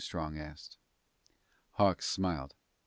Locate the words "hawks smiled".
1.73-2.55